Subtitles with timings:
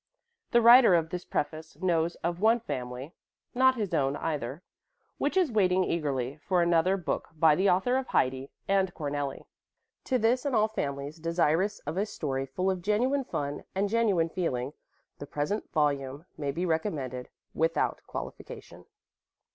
[0.49, 3.13] The writer of this preface knows of one family
[3.53, 4.63] not his own, either
[5.19, 9.45] which is waiting eagerly for another book by the author of "Heidi" and "Cornelli."
[10.05, 14.29] To this and all families desirous of a story full of genuine fun and genuine
[14.29, 14.73] feeling
[15.19, 18.85] the present volume may be recommended without qualification.